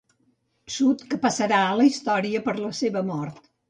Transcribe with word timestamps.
Sud 0.77 1.03
que 1.13 1.21
passarà 1.27 1.61
a 1.69 1.79
la 1.83 1.89
història 1.93 2.45
per 2.51 2.61
la 2.67 2.77
seva 2.85 3.09
mort. 3.17 3.51